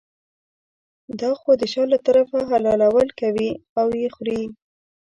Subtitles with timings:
[1.19, 4.41] دا خو د شا له طرفه حلالول کوي او یې خوري.